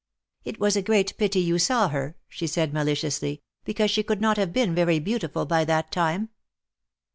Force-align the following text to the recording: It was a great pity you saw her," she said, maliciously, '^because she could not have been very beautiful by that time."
It 0.43 0.59
was 0.59 0.75
a 0.75 0.81
great 0.81 1.15
pity 1.19 1.39
you 1.41 1.59
saw 1.59 1.89
her," 1.89 2.17
she 2.27 2.47
said, 2.47 2.73
maliciously, 2.73 3.43
'^because 3.67 3.91
she 3.91 4.01
could 4.01 4.19
not 4.19 4.37
have 4.37 4.51
been 4.51 4.73
very 4.73 4.97
beautiful 4.97 5.45
by 5.45 5.63
that 5.65 5.91
time." 5.91 6.29